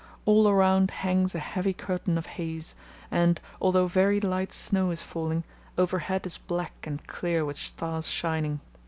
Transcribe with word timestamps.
All 0.25 0.47
around 0.49 0.89
hangs 0.89 1.35
a 1.35 1.37
heavy 1.39 1.73
curtain 1.73 2.17
of 2.17 2.25
haze, 2.25 2.73
and, 3.11 3.39
although 3.61 3.85
very 3.85 4.19
light 4.19 4.51
snow 4.51 4.89
is 4.89 5.03
falling, 5.03 5.43
overhead 5.77 6.25
is 6.25 6.39
black 6.39 6.87
and 6.87 7.05
clear 7.05 7.45
with 7.45 7.57
stars 7.59 8.07
shining. 8.07 8.61